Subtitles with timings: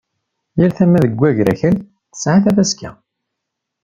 [0.59, 1.75] Yal tama deg wagrakal
[2.11, 2.89] tesɛa tafaska.